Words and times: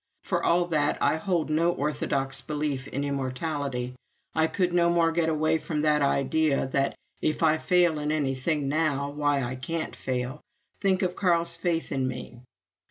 For 0.23 0.43
all 0.43 0.65
that 0.69 0.97
I 0.99 1.17
hold 1.17 1.51
no 1.51 1.73
orthodox 1.73 2.41
belief 2.41 2.87
in 2.87 3.03
immortality, 3.03 3.93
I 4.33 4.47
could 4.47 4.73
no 4.73 4.89
more 4.89 5.11
get 5.11 5.29
away 5.29 5.59
from 5.59 5.83
the 5.83 5.89
idea 6.01 6.65
that, 6.69 6.95
if 7.21 7.43
I 7.43 7.59
fail 7.59 7.99
in 7.99 8.11
anything 8.11 8.67
now 8.67 9.11
why 9.11 9.43
I 9.43 9.55
can't 9.55 9.95
fail 9.95 10.41
think 10.79 11.03
of 11.03 11.15
Carl's 11.15 11.55
faith 11.55 11.91
in 11.91 12.07
me! 12.07 12.41